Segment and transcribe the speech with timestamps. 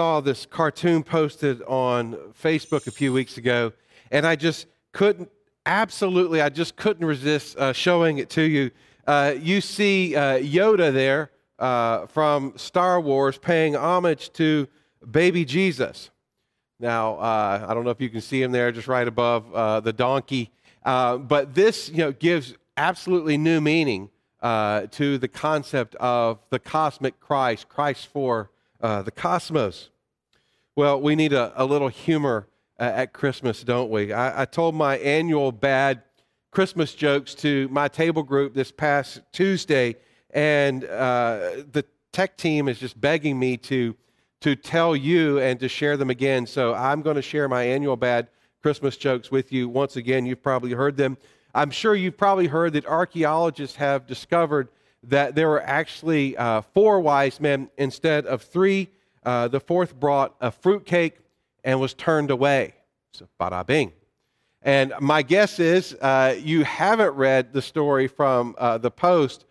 [0.00, 3.70] saw this cartoon posted on Facebook a few weeks ago,
[4.10, 5.30] and I just couldn't,
[5.66, 8.70] absolutely, I just couldn't resist uh, showing it to you.
[9.06, 14.68] Uh, you see uh, Yoda there uh, from Star Wars paying homage to
[15.10, 16.08] baby Jesus.
[16.78, 19.92] Now, uh, I don't know if you can see him there, just right above the
[19.92, 20.50] donkey.
[20.82, 24.08] but this, you know, gives absolutely new meaning
[24.42, 28.48] to the concept of the cosmic Christ, Christ for
[28.80, 29.90] uh, the cosmos.
[30.76, 34.12] Well, we need a, a little humor uh, at Christmas, don't we?
[34.12, 36.02] I, I, told my annual bad
[36.50, 39.96] Christmas jokes to my table group this past Tuesday,
[40.30, 43.94] and uh, the tech team is just begging me to,
[44.40, 46.46] to tell you and to share them again.
[46.46, 48.28] So I'm going to share my annual bad
[48.62, 50.26] Christmas jokes with you once again.
[50.26, 51.18] You've probably heard them.
[51.54, 54.68] I'm sure you've probably heard that archaeologists have discovered
[55.04, 58.90] that there were actually uh, four wise men instead of three.
[59.24, 61.18] Uh, the fourth brought a fruitcake
[61.64, 62.74] and was turned away.
[63.12, 63.92] So, bada bing.
[64.62, 69.46] And my guess is uh, you haven't read the story from uh, the Post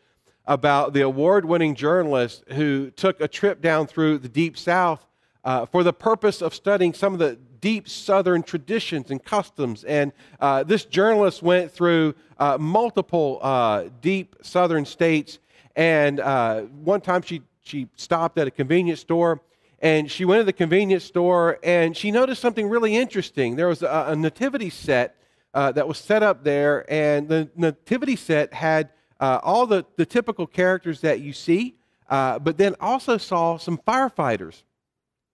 [0.45, 5.05] about the award winning journalist who took a trip down through the Deep South
[5.43, 9.83] uh, for the purpose of studying some of the deep Southern traditions and customs.
[9.83, 15.39] And uh, this journalist went through uh, multiple uh, deep Southern states.
[15.75, 19.41] And uh, one time she, she stopped at a convenience store
[19.81, 23.55] and she went to the convenience store and she noticed something really interesting.
[23.55, 25.15] There was a, a nativity set
[25.53, 31.01] that was set up there, and the nativity set had all the, the typical characters
[31.01, 31.75] that you see,
[32.09, 34.63] but then also saw some firefighters.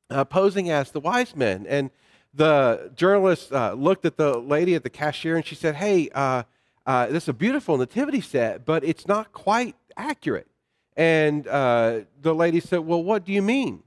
[0.10, 1.66] Uh, posing as the wise men.
[1.68, 1.90] And
[2.32, 6.44] the journalist uh, looked at the lady at the cashier and she said, Hey, uh,
[6.86, 10.48] uh, this is a beautiful nativity set, but it's not quite accurate.
[10.96, 13.82] And uh, the lady said, Well, what do you mean?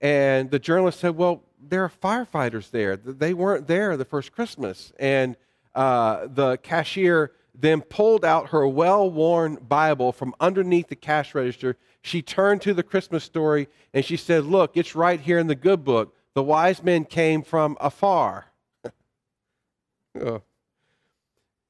[0.00, 2.96] And the journalist said, Well, there are firefighters there.
[2.96, 4.92] They weren't there the first Christmas.
[4.98, 5.36] And
[5.74, 11.76] uh, the cashier then pulled out her well worn Bible from underneath the cash register.
[12.06, 15.56] She turned to the Christmas story and she said, Look, it's right here in the
[15.56, 18.44] good book the wise men came from afar.
[20.20, 20.42] oh.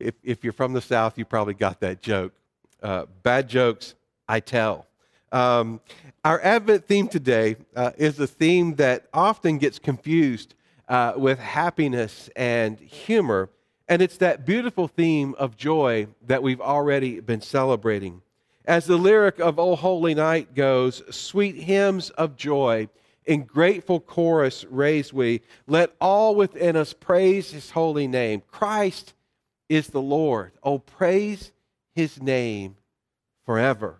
[0.01, 2.33] if, if you're from the South, you probably got that joke.
[2.83, 3.95] Uh, bad jokes,
[4.29, 4.87] I tell.
[5.33, 5.81] Um,
[6.25, 10.55] our Advent theme today uh, is a theme that often gets confused
[10.89, 13.49] uh, with happiness and humor,
[13.89, 18.21] and it's that beautiful theme of joy that we've already been celebrating.
[18.66, 22.88] As the lyric of O Holy Night goes, sweet hymns of joy
[23.25, 28.43] in grateful chorus raise we, let all within us praise his holy name.
[28.50, 29.15] Christ
[29.69, 30.53] is the Lord.
[30.62, 31.53] Oh, praise
[31.94, 32.77] his name
[33.44, 33.97] forever.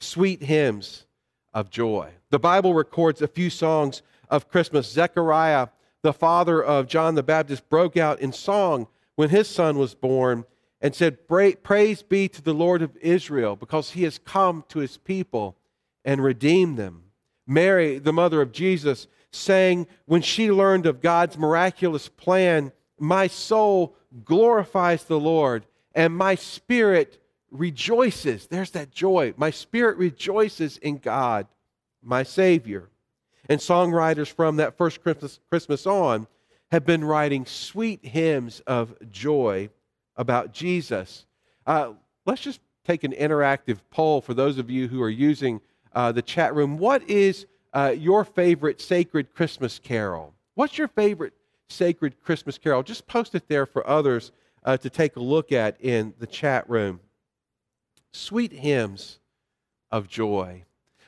[0.00, 1.04] Sweet hymns
[1.52, 2.10] of joy.
[2.30, 4.90] The Bible records a few songs of Christmas.
[4.90, 5.68] Zechariah,
[6.02, 10.44] the father of John the Baptist, broke out in song when his son was born
[10.82, 14.98] and said, Praise be to the Lord of Israel, because he has come to his
[14.98, 15.56] people
[16.04, 17.04] and redeemed them.
[17.46, 23.94] Mary, the mother of Jesus, saying, when she learned of God's miraculous plan, My soul
[24.24, 28.48] glorifies the Lord, and my spirit rejoices.
[28.48, 29.34] There's that joy.
[29.36, 31.46] My spirit rejoices in God,
[32.02, 32.88] my Savior.
[33.48, 36.26] And songwriters from that first Christmas, Christmas on
[36.70, 39.68] have been writing sweet hymns of joy
[40.16, 41.26] about Jesus.
[41.66, 41.92] Uh,
[42.26, 45.60] let's just take an interactive poll for those of you who are using
[45.94, 46.78] uh, the chat room.
[46.78, 50.34] What is uh, your favorite sacred Christmas carol?
[50.54, 51.32] What's your favorite
[51.68, 52.82] sacred Christmas carol?
[52.82, 54.32] Just post it there for others
[54.64, 57.00] uh, to take a look at in the chat room.
[58.12, 59.18] Sweet hymns
[59.90, 60.64] of joy.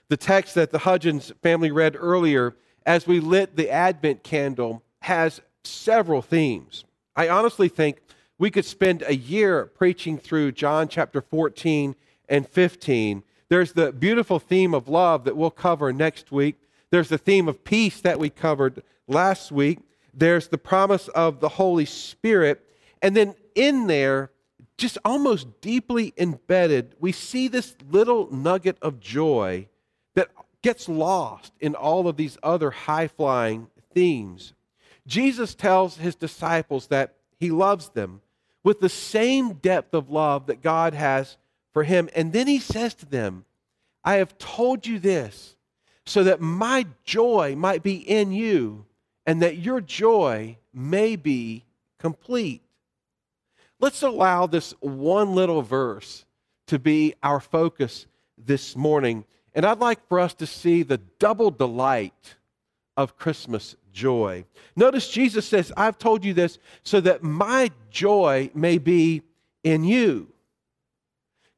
[0.09, 5.41] The text that the Hudgens family read earlier as we lit the Advent candle has
[5.65, 6.84] several themes.
[7.16, 8.03] I honestly think
[8.44, 11.97] we could spend a year preaching through John chapter 14
[12.28, 16.56] and 15 there's the beautiful theme of love that we'll cover next week.
[16.91, 19.78] There's the theme of peace that we covered last week.
[20.13, 22.69] There's the promise of the Holy Spirit.
[23.01, 24.30] And then in there,
[24.77, 29.69] just almost deeply embedded, we see this little nugget of joy
[30.16, 30.28] that
[30.63, 34.53] gets lost in all of these other high flying themes.
[35.07, 38.21] Jesus tells his disciples that he loves them
[38.65, 41.37] with the same depth of love that God has
[41.72, 42.09] for him.
[42.16, 43.45] And then he says to them,
[44.03, 45.57] I have told you this
[46.07, 48.87] so that my joy might be in you
[49.27, 51.65] and that your joy may be
[51.99, 52.63] complete.
[53.81, 56.25] Let's allow this one little verse
[56.67, 58.07] to be our focus
[58.39, 59.25] this morning.
[59.55, 62.37] And I'd like for us to see the double delight
[62.97, 64.45] of Christmas joy.
[64.77, 69.23] Notice Jesus says, I've told you this so that my joy may be
[69.63, 70.29] in you.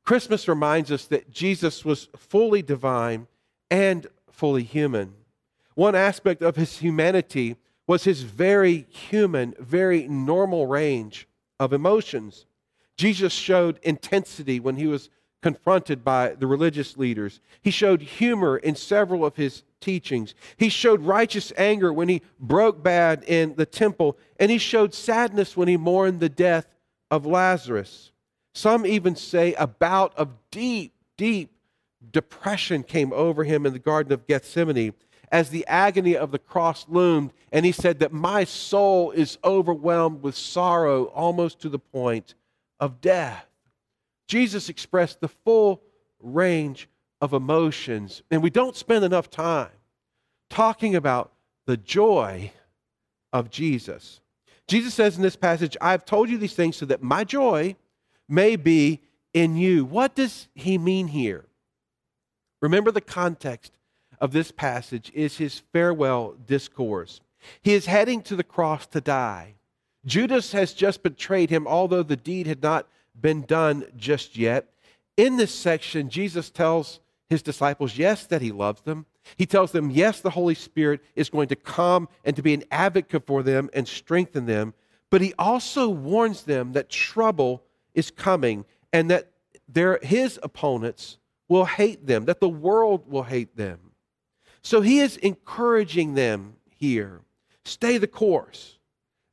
[0.05, 3.27] Christmas reminds us that Jesus was fully divine
[3.69, 5.15] and fully human.
[5.75, 7.57] One aspect of his humanity
[7.89, 11.27] was his very human, very normal range
[11.59, 12.47] of emotions.
[12.97, 15.11] Jesus showed intensity when he was
[15.43, 17.41] confronted by the religious leaders.
[17.63, 20.35] He showed humor in several of his teachings.
[20.57, 25.57] He showed righteous anger when he broke bad in the temple, and he showed sadness
[25.57, 26.75] when he mourned the death
[27.11, 28.13] of Lazarus.
[28.55, 31.53] Some even say a bout of deep, deep
[32.13, 34.95] depression came over him in the Garden of Gethsemane
[35.31, 40.23] as the agony of the cross loomed, and he said that my soul is overwhelmed
[40.23, 42.35] with sorrow almost to the point
[42.81, 43.47] of death.
[44.27, 45.83] Jesus expressed the full
[46.21, 46.89] range
[47.21, 49.71] of emotions, and we don't spend enough time
[50.51, 51.33] talking about
[51.67, 52.53] the joy
[53.33, 54.21] of Jesus.
[54.69, 57.77] Jesus says in this passage, I've told you these things so that my joy
[58.29, 59.03] may be
[59.33, 59.85] in you.
[59.85, 61.45] What does he mean here?
[62.61, 63.73] Remember the context
[64.21, 67.21] of this passage is his farewell discourse.
[67.63, 69.55] He is heading to the cross to die.
[70.05, 72.89] Judas has just betrayed him, although the deed had not
[73.21, 74.69] been done just yet.
[75.17, 79.07] In this section, Jesus tells his disciples, yes, that he loves them.
[79.37, 82.65] He tells them, yes, the Holy Spirit is going to come and to be an
[82.71, 84.75] advocate for them and strengthen them.
[85.11, 87.63] But he also warns them that trouble
[87.95, 89.33] is coming and that
[89.69, 91.19] their, his opponents
[91.49, 93.79] will hate them, that the world will hate them.
[94.63, 97.23] So he is encouraging them here
[97.65, 98.79] stay the course,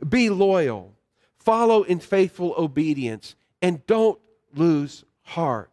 [0.10, 0.96] be loyal,
[1.38, 4.20] follow in faithful obedience, and don't
[4.54, 5.72] lose heart.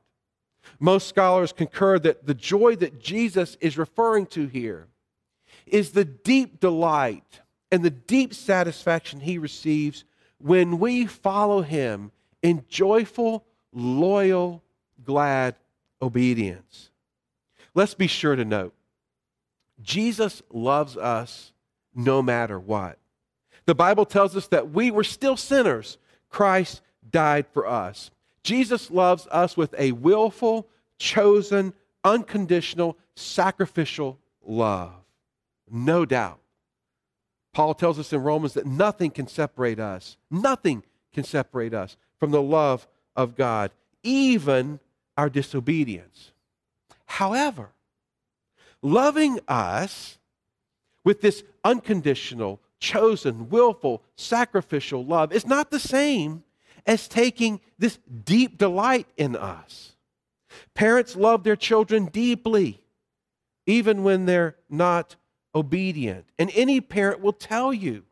[0.79, 4.87] Most scholars concur that the joy that Jesus is referring to here
[5.67, 7.41] is the deep delight
[7.71, 10.05] and the deep satisfaction he receives
[10.39, 14.63] when we follow him in joyful, loyal,
[15.05, 15.57] glad
[16.01, 16.91] obedience.
[17.75, 18.73] Let's be sure to note
[19.83, 21.53] Jesus loves us
[21.95, 22.99] no matter what.
[23.67, 25.99] The Bible tells us that we were still sinners.
[26.29, 28.11] Christ died for us.
[28.43, 30.67] Jesus loves us with a willful,
[30.99, 31.73] chosen,
[32.05, 34.93] unconditional, sacrificial love.
[35.71, 36.41] No doubt.
[37.53, 40.83] Paul tells us in Romans that nothing can separate us, nothing
[41.13, 42.87] can separate us from the love
[43.17, 43.73] of God,
[44.03, 44.79] even
[45.17, 46.33] our disobedience.
[47.07, 47.71] However,
[48.83, 50.19] loving us
[51.05, 56.45] with this unconditional, chosen, willful, sacrificial love is not the same
[56.87, 59.95] as taking this deep delight in us.
[60.75, 62.81] Parents love their children deeply,
[63.67, 65.17] even when they're not
[65.55, 66.27] obedient.
[66.39, 68.05] And any parent will tell you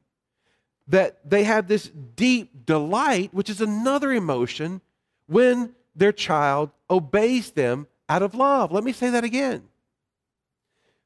[0.89, 4.81] that they have this deep delight, which is another emotion,
[5.27, 8.73] when their child obeys them out of love.
[8.73, 9.65] Let me say that again.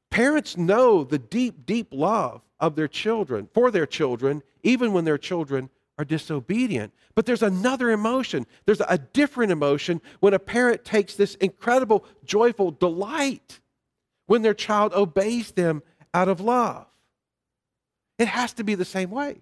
[0.09, 5.17] Parents know the deep, deep love of their children, for their children, even when their
[5.17, 6.93] children are disobedient.
[7.15, 8.47] But there's another emotion.
[8.65, 13.59] There's a different emotion when a parent takes this incredible, joyful delight
[14.25, 16.87] when their child obeys them out of love.
[18.17, 19.41] It has to be the same way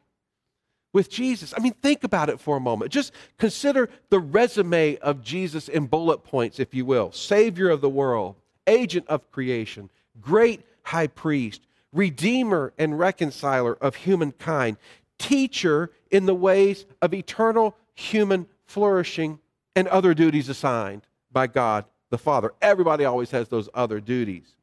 [0.93, 1.53] with Jesus.
[1.55, 2.91] I mean, think about it for a moment.
[2.91, 7.89] Just consider the resume of Jesus in bullet points, if you will Savior of the
[7.89, 8.35] world,
[8.67, 9.89] agent of creation,
[10.19, 11.61] great high priest,
[11.93, 14.77] redeemer and reconciler of humankind,
[15.17, 19.39] teacher in the ways of eternal human flourishing
[19.75, 22.53] and other duties assigned by God the Father.
[22.61, 24.55] Everybody always has those other duties.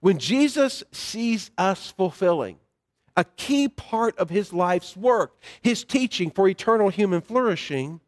[0.00, 2.56] When Jesus sees us fulfilling
[3.16, 8.00] a key part of his life's work, his teaching for eternal human flourishing,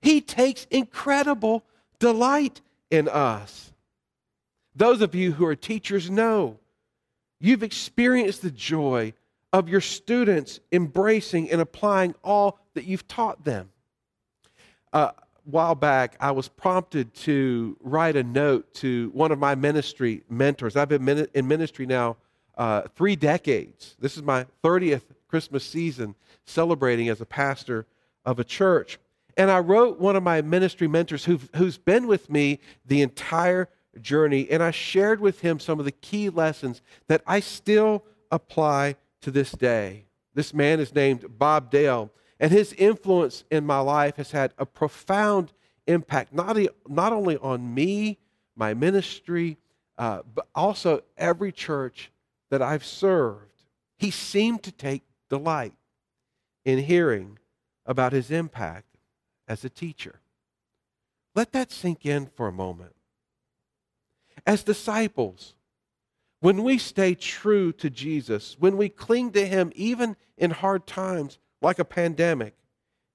[0.00, 1.64] he takes incredible
[1.98, 2.60] delight
[2.90, 3.72] in us.
[4.74, 6.58] Those of you who are teachers know
[7.40, 9.12] you've experienced the joy
[9.54, 13.70] of your students embracing and applying all that you've taught them.
[14.92, 19.54] Uh, a while back, I was prompted to write a note to one of my
[19.54, 20.74] ministry mentors.
[20.74, 22.16] I've been in ministry now
[22.58, 23.94] uh, three decades.
[24.00, 27.86] This is my 30th Christmas season celebrating as a pastor
[28.24, 28.98] of a church.
[29.36, 33.68] And I wrote one of my ministry mentors who who's been with me the entire
[34.00, 38.96] journey, and I shared with him some of the key lessons that I still apply
[39.24, 40.04] to this day.
[40.34, 44.66] This man is named Bob Dale, and his influence in my life has had a
[44.66, 45.52] profound
[45.86, 48.18] impact, not, not only on me,
[48.54, 49.56] my ministry,
[49.96, 52.10] uh, but also every church
[52.50, 53.62] that I've served.
[53.96, 55.74] He seemed to take delight
[56.64, 57.38] in hearing
[57.86, 58.96] about his impact
[59.48, 60.20] as a teacher.
[61.34, 62.94] Let that sink in for a moment.
[64.46, 65.54] As disciples,
[66.44, 71.38] when we stay true to Jesus, when we cling to him even in hard times
[71.62, 72.54] like a pandemic,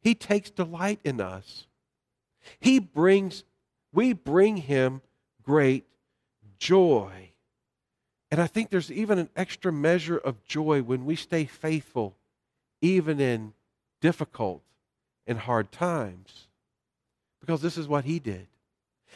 [0.01, 1.67] he takes delight in us.
[2.59, 3.43] He brings
[3.93, 5.03] we bring him
[5.43, 5.85] great
[6.57, 7.29] joy.
[8.31, 12.17] And I think there's even an extra measure of joy when we stay faithful
[12.81, 13.53] even in
[14.01, 14.63] difficult
[15.27, 16.47] and hard times
[17.41, 18.47] because this is what he did.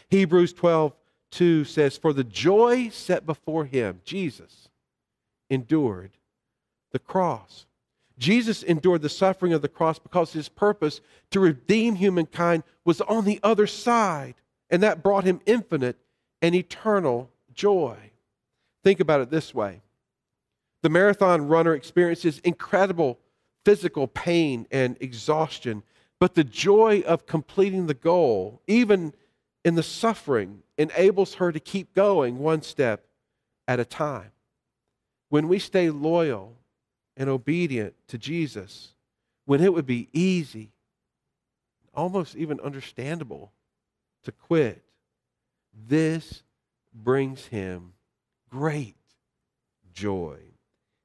[0.10, 0.94] Hebrews 12,
[1.34, 4.70] 2 says, For the joy set before him, Jesus,
[5.50, 6.12] endured
[6.92, 7.66] the cross.
[8.20, 13.26] Jesus endured the suffering of the cross because his purpose to redeem humankind was on
[13.26, 14.36] the other side,
[14.70, 15.98] and that brought him infinite
[16.42, 17.98] and eternal joy.
[18.84, 19.82] Think about it this way
[20.84, 23.18] the marathon runner experiences incredible
[23.64, 25.82] physical pain and exhaustion
[26.24, 29.14] but the joy of completing the goal, even
[29.64, 33.06] in the suffering, enables her to keep going one step
[33.68, 34.32] at a time.
[35.30, 36.58] When we stay loyal
[37.16, 38.94] and obedient to Jesus,
[39.46, 40.72] when it would be easy,
[41.94, 43.52] almost even understandable,
[44.24, 44.84] to quit,
[45.88, 46.44] this
[46.94, 47.94] brings him
[48.50, 48.96] great
[49.94, 50.38] joy.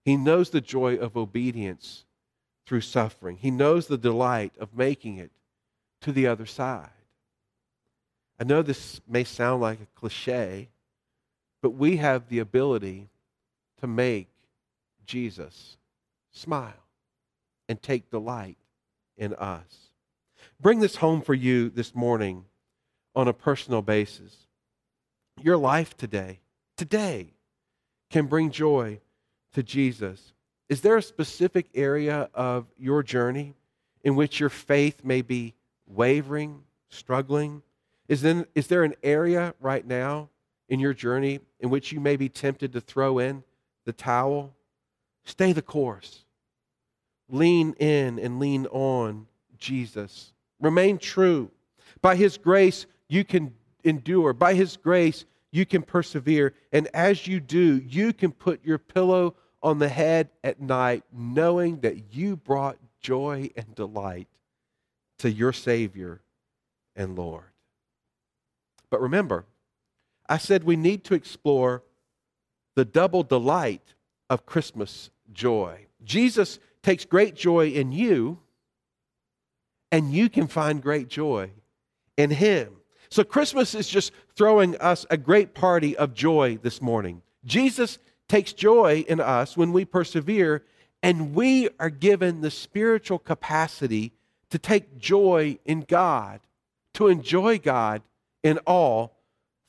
[0.04, 2.04] He knows the joy of obedience
[2.66, 3.36] through suffering.
[3.36, 5.30] He knows the delight of making it
[6.02, 6.90] to the other side.
[8.40, 10.68] I know this may sound like a cliche,
[11.60, 13.08] but we have the ability
[13.80, 14.28] to make
[15.06, 15.76] Jesus
[16.30, 16.72] smile
[17.68, 18.56] and take delight
[19.16, 19.90] in us.
[20.60, 22.44] Bring this home for you this morning
[23.14, 24.46] on a personal basis.
[25.42, 26.40] Your life today,
[26.76, 27.34] today,
[28.10, 29.00] can bring joy
[29.52, 30.32] to Jesus.
[30.68, 33.54] Is there a specific area of your journey
[34.04, 35.54] in which your faith may be
[35.86, 37.62] wavering, struggling?
[38.08, 40.30] Is, then, is there an area right now
[40.68, 43.44] in your journey in which you may be tempted to throw in
[43.84, 44.54] the towel?
[45.24, 46.24] Stay the course.
[47.28, 49.26] Lean in and lean on
[49.58, 50.32] Jesus.
[50.60, 51.50] Remain true.
[52.00, 54.32] By His grace, you can endure.
[54.32, 56.54] By His grace, you can persevere.
[56.72, 61.80] And as you do, you can put your pillow on the head at night, knowing
[61.80, 64.28] that you brought joy and delight
[65.18, 66.20] to your Savior
[66.96, 67.44] and Lord.
[68.90, 69.44] But remember,
[70.28, 71.82] I said we need to explore
[72.74, 73.94] the double delight
[74.30, 75.86] of Christmas joy.
[76.04, 78.38] Jesus takes great joy in you,
[79.90, 81.50] and you can find great joy
[82.16, 82.74] in Him.
[83.10, 87.22] So, Christmas is just throwing us a great party of joy this morning.
[87.44, 90.62] Jesus takes joy in us when we persevere,
[91.02, 94.12] and we are given the spiritual capacity
[94.50, 96.40] to take joy in God,
[96.94, 98.02] to enjoy God
[98.48, 99.18] in all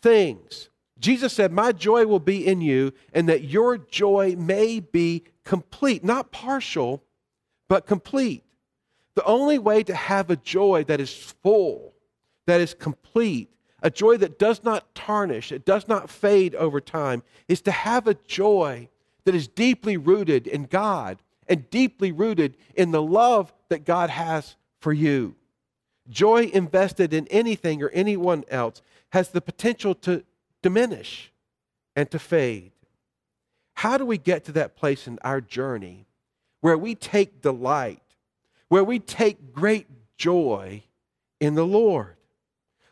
[0.01, 0.69] things.
[0.99, 6.03] Jesus said, My joy will be in you, and that your joy may be complete,
[6.03, 7.03] not partial,
[7.67, 8.43] but complete.
[9.15, 11.93] The only way to have a joy that is full,
[12.47, 13.49] that is complete,
[13.81, 18.07] a joy that does not tarnish, it does not fade over time, is to have
[18.07, 18.89] a joy
[19.25, 24.55] that is deeply rooted in God and deeply rooted in the love that God has
[24.79, 25.35] for you.
[26.09, 30.23] Joy invested in anything or anyone else has the potential to
[30.61, 31.31] diminish
[31.95, 32.71] and to fade.
[33.75, 36.05] How do we get to that place in our journey
[36.61, 38.01] where we take delight,
[38.67, 39.87] where we take great
[40.17, 40.83] joy
[41.39, 42.15] in the Lord?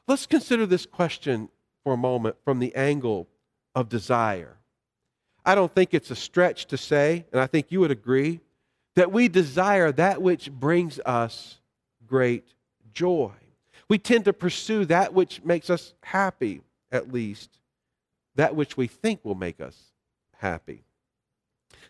[0.08, 1.50] Let's consider this question
[1.84, 3.28] for a moment from the angle
[3.76, 4.58] of desire.
[5.46, 8.42] I don't think it's a stretch to say, and I think you would agree,
[8.96, 11.60] that we desire that which brings us
[12.06, 12.46] great
[12.98, 13.32] joy.
[13.88, 16.62] We tend to pursue that which makes us happy,
[16.92, 17.60] at least,
[18.36, 19.78] that which we think will make us
[20.38, 20.84] happy.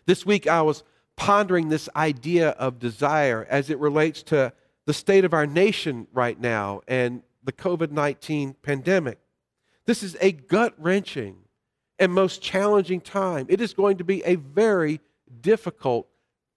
[0.04, 0.84] This week I was
[1.16, 4.52] pondering this idea of desire as it relates to
[4.84, 9.18] the state of our nation right now and the COVID 19 pandemic.
[9.86, 11.36] This is a gut wrenching
[11.98, 13.46] and most challenging time.
[13.48, 15.00] It is going to be a very
[15.40, 16.06] difficult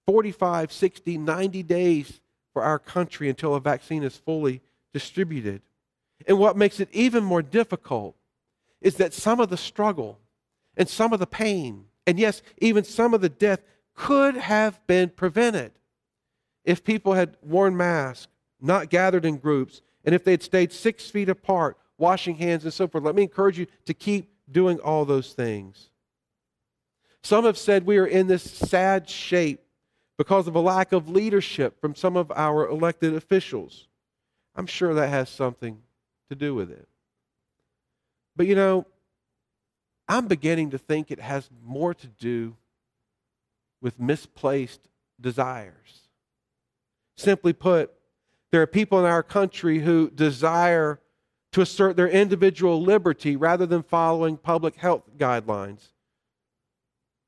[0.08, 2.21] 45, 60, 90 days
[2.54, 4.62] for our country until a vaccine is fully
[4.94, 5.62] distributed.
[6.28, 8.16] And what makes it even more difficult
[8.82, 10.20] is that some of the struggle
[10.78, 13.62] and some of the pain, and yes, even some of the death
[13.96, 15.72] could have been prevented
[16.64, 18.28] if people had worn masks,
[18.60, 22.74] not gathered in groups, and if they had stayed six feet apart, washing hands and
[22.74, 25.90] so forth, let me encourage you to keep doing all those things.
[27.24, 29.62] Some have said we are in this sad shape
[30.18, 33.88] because of a lack of leadership from some of our elected officials.
[34.56, 35.82] I'm sure that has something
[36.30, 36.88] to do with it.
[38.36, 38.86] But you know,
[40.08, 42.56] I'm beginning to think it has more to do
[43.82, 44.90] with misplaced
[45.20, 46.08] desires.
[47.18, 47.92] Simply put,
[48.52, 51.00] there are people in our country who desire
[51.52, 55.90] to assert their individual liberty rather than following public health guidelines.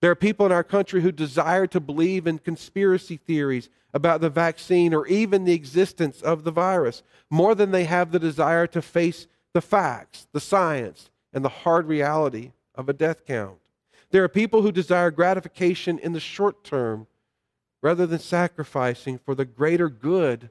[0.03, 4.29] There are people in our country who desire to believe in conspiracy theories about the
[4.29, 8.81] vaccine or even the existence of the virus more than they have the desire to
[8.81, 13.59] face the facts, the science, and the hard reality of a death count.
[14.09, 17.07] There are people who desire gratification in the short term
[17.81, 20.49] rather than sacrificing for the greater good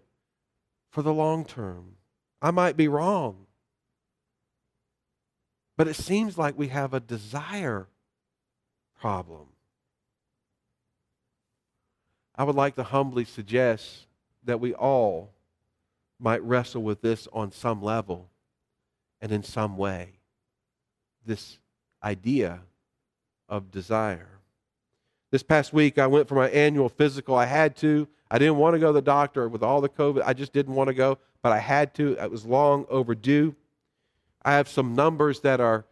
[0.91, 1.97] for the long term.
[2.41, 3.45] I might be wrong,
[5.77, 7.89] but it seems like we have a desire
[9.03, 9.49] problem.
[12.37, 14.07] I would like to humbly suggest
[14.45, 15.33] that we all
[16.21, 18.29] might wrestle with this on some level
[19.21, 20.21] and in some way.
[21.27, 21.59] This
[22.03, 22.61] idea
[23.49, 24.29] of desire.
[25.33, 27.35] This past week, I went for my annual physical.
[27.35, 28.07] I had to.
[28.31, 30.23] I didn't want to go to the doctor with all the COVID.
[30.25, 32.13] I just didn't want to go, but I had to.
[32.13, 33.57] It was long overdue.
[34.45, 35.87] I have some numbers that are,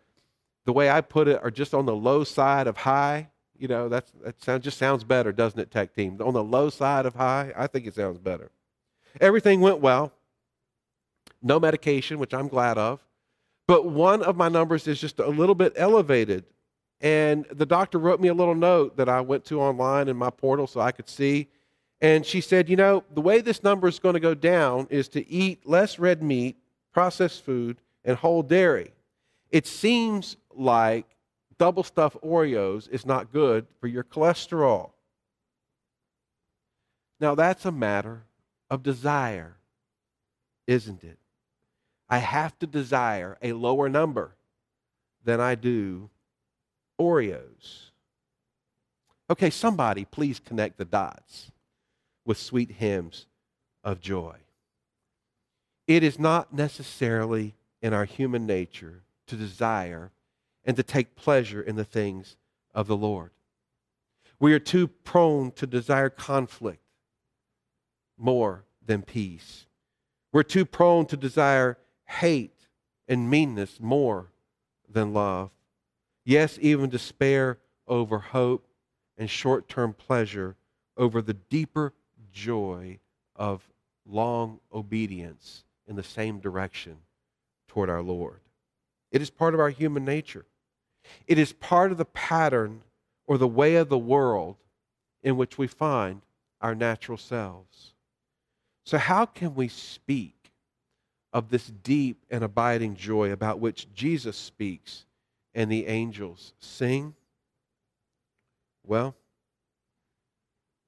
[0.66, 3.28] the way I put it, are just on the low side of high.
[3.58, 6.18] You know, that's, that sound, just sounds better, doesn't it, tech team?
[6.22, 8.50] On the low side of high, I think it sounds better.
[9.20, 10.12] Everything went well.
[11.42, 13.04] No medication, which I'm glad of.
[13.66, 16.44] But one of my numbers is just a little bit elevated.
[17.00, 20.30] And the doctor wrote me a little note that I went to online in my
[20.30, 21.48] portal so I could see.
[22.00, 25.08] And she said, You know, the way this number is going to go down is
[25.10, 26.56] to eat less red meat,
[26.92, 28.92] processed food, and whole dairy.
[29.50, 31.06] It seems like
[31.58, 34.90] double stuffed Oreos is not good for your cholesterol.
[37.18, 38.22] Now, that's a matter
[38.70, 39.56] of desire,
[40.66, 41.18] isn't it?
[42.08, 44.34] I have to desire a lower number
[45.24, 46.08] than I do
[46.98, 47.90] Oreos.
[49.28, 51.50] Okay, somebody please connect the dots
[52.24, 53.26] with sweet hymns
[53.84, 54.36] of joy.
[55.86, 60.10] It is not necessarily in our human nature to desire
[60.64, 62.36] and to take pleasure in the things
[62.74, 63.30] of the Lord.
[64.38, 66.82] We are too prone to desire conflict
[68.18, 69.66] more than peace.
[70.32, 72.66] We're too prone to desire hate
[73.08, 74.32] and meanness more
[74.88, 75.50] than love.
[76.24, 78.66] Yes, even despair over hope
[79.16, 80.56] and short term pleasure
[80.96, 81.92] over the deeper
[82.32, 82.98] joy
[83.36, 83.68] of
[84.06, 86.96] long obedience in the same direction
[87.68, 88.40] toward our Lord.
[89.10, 90.46] It is part of our human nature.
[91.26, 92.82] It is part of the pattern
[93.26, 94.56] or the way of the world
[95.22, 96.22] in which we find
[96.60, 97.94] our natural selves.
[98.84, 100.34] So, how can we speak
[101.32, 105.06] of this deep and abiding joy about which Jesus speaks
[105.54, 107.14] and the angels sing?
[108.86, 109.14] Well,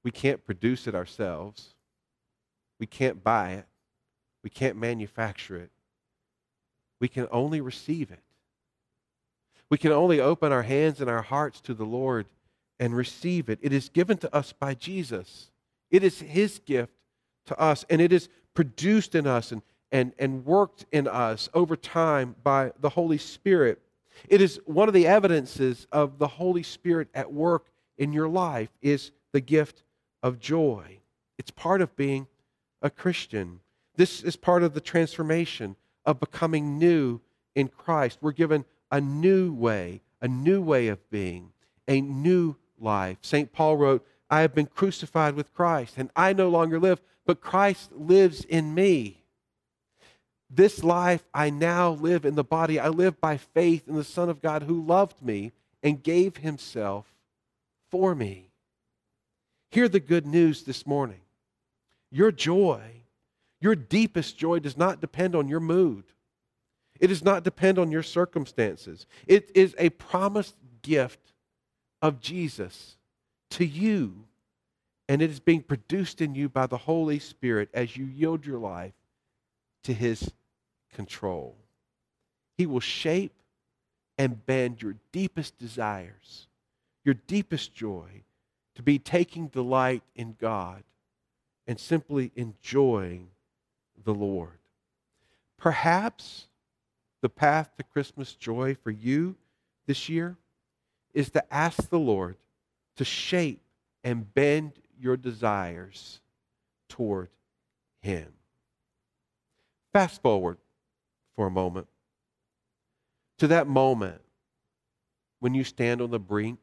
[0.03, 1.73] we can't produce it ourselves.
[2.79, 3.65] We can't buy it.
[4.43, 5.71] We can't manufacture it.
[7.03, 8.21] We can only receive it.
[9.69, 12.27] We can only open our hands and our hearts to the Lord
[12.79, 13.59] and receive it.
[13.61, 15.51] It is given to us by Jesus.
[15.91, 16.93] It is His gift
[17.47, 21.75] to us, and it is produced in us and, and, and worked in us over
[21.75, 23.81] time by the Holy Spirit.
[24.29, 27.65] It is one of the evidences of the Holy Spirit at work
[27.97, 29.83] in your life is the gift
[30.21, 30.99] of joy.
[31.37, 32.27] It's part of being
[32.81, 33.59] a Christian.
[33.97, 37.21] This is part of the transformation of becoming new
[37.55, 38.19] in Christ.
[38.21, 41.51] We're given a new way, a new way of being,
[41.87, 43.17] a new life.
[43.21, 43.51] St.
[43.51, 47.91] Paul wrote, I have been crucified with Christ, and I no longer live, but Christ
[47.93, 49.23] lives in me.
[50.49, 52.79] This life I now live in the body.
[52.79, 57.07] I live by faith in the Son of God who loved me and gave himself
[57.89, 58.49] for me.
[59.71, 61.21] Hear the good news this morning.
[62.11, 62.81] Your joy,
[63.63, 66.03] your deepest joy, does not depend on your mood.
[66.99, 69.07] It does not depend on your circumstances.
[69.25, 71.31] It is a promised gift
[72.01, 72.97] of Jesus
[73.51, 74.25] to you,
[75.07, 78.59] and it is being produced in you by the Holy Spirit as you yield your
[78.59, 78.91] life
[79.83, 80.33] to His
[80.93, 81.55] control.
[82.57, 83.31] He will shape
[84.17, 86.47] and bend your deepest desires,
[87.05, 88.23] your deepest joy,
[88.75, 90.83] to be taking delight in God
[91.65, 93.29] and simply enjoying
[94.03, 94.59] the Lord.
[95.57, 96.47] Perhaps
[97.21, 99.35] the path to Christmas joy for you
[99.87, 100.37] this year
[101.13, 102.37] is to ask the Lord
[102.97, 103.61] to shape
[104.03, 106.19] and bend your desires
[106.89, 107.29] toward
[108.01, 108.27] Him.
[109.93, 110.57] Fast forward
[111.35, 111.87] for a moment
[113.37, 114.21] to that moment
[115.39, 116.59] when you stand on the brink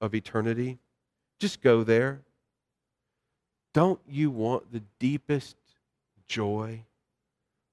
[0.00, 0.78] of eternity.
[1.38, 2.22] Just go there.
[3.72, 5.56] Don't you want the deepest
[6.30, 6.84] joy,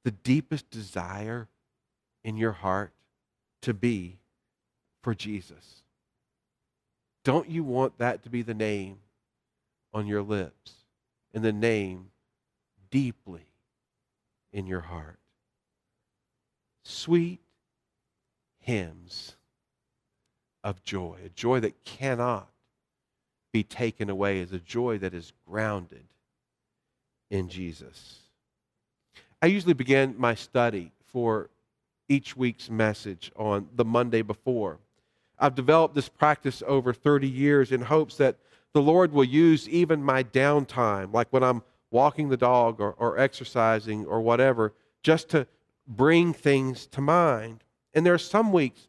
[0.03, 1.47] the deepest desire
[2.23, 2.91] in your heart
[3.61, 4.17] to be
[5.03, 5.83] for Jesus?
[7.23, 8.97] Don't you want that to be the name
[9.93, 10.73] on your lips
[11.33, 12.09] and the name
[12.89, 13.45] deeply
[14.51, 15.19] in your heart?
[16.83, 17.39] Sweet
[18.59, 19.35] hymns
[20.63, 22.49] of joy, a joy that cannot
[23.53, 26.05] be taken away, is a joy that is grounded
[27.29, 28.19] in Jesus.
[29.41, 31.49] I usually begin my study for
[32.09, 34.79] each week's message on the Monday before
[35.39, 38.37] I've developed this practice over 30 years in hopes that
[38.73, 43.17] the Lord will use even my downtime, like when I'm walking the dog or, or
[43.17, 44.73] exercising or whatever,
[45.03, 45.47] just to
[45.87, 47.63] bring things to mind.
[47.93, 48.87] And there are some weeks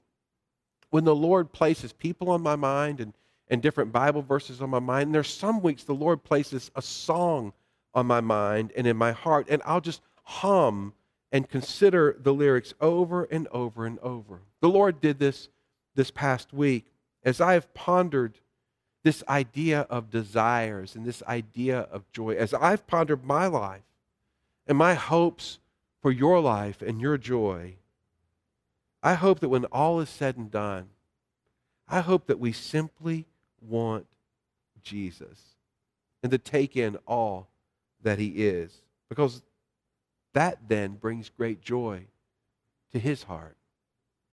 [0.91, 3.13] when the Lord places people on my mind and,
[3.49, 5.07] and different Bible verses on my mind.
[5.07, 7.53] And there's some weeks the Lord places a song
[7.95, 10.93] on my mind and in my heart, and I'll just hum
[11.33, 14.41] and consider the lyrics over and over and over.
[14.61, 15.49] The Lord did this
[15.95, 16.93] this past week
[17.25, 18.39] as I have pondered
[19.03, 23.83] this idea of desires and this idea of joy, as I've pondered my life
[24.67, 25.61] and my hopes
[26.03, 27.77] for your life and your joy,
[29.03, 30.89] I hope that when all is said and done,
[31.89, 33.25] I hope that we simply
[33.63, 34.07] want
[34.83, 35.41] Jesus
[36.23, 37.49] and to take in all
[38.03, 39.43] that he is, because
[40.33, 42.07] that then brings great joy
[42.93, 43.58] to his heart.